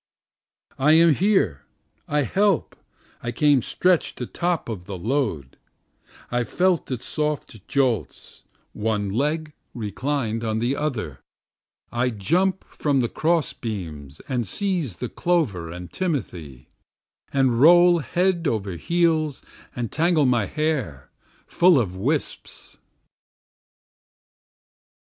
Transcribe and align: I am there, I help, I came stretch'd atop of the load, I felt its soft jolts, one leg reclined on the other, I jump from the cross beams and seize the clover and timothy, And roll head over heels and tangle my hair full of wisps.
I 0.79 0.93
am 0.93 1.13
there, 1.13 1.63
I 2.07 2.23
help, 2.23 2.75
I 3.21 3.31
came 3.31 3.61
stretch'd 3.61 4.19
atop 4.19 4.67
of 4.67 4.85
the 4.85 4.97
load, 4.97 5.57
I 6.31 6.43
felt 6.43 6.89
its 6.89 7.05
soft 7.05 7.67
jolts, 7.67 8.43
one 8.73 9.11
leg 9.11 9.53
reclined 9.75 10.43
on 10.43 10.57
the 10.57 10.75
other, 10.75 11.19
I 11.91 12.09
jump 12.09 12.63
from 12.63 13.01
the 13.01 13.09
cross 13.09 13.53
beams 13.53 14.21
and 14.27 14.47
seize 14.47 14.95
the 14.95 15.07
clover 15.07 15.69
and 15.71 15.93
timothy, 15.93 16.69
And 17.31 17.61
roll 17.61 17.99
head 17.99 18.47
over 18.47 18.77
heels 18.77 19.43
and 19.75 19.91
tangle 19.91 20.25
my 20.25 20.47
hair 20.47 21.11
full 21.45 21.77
of 21.79 21.95
wisps. 21.95 22.79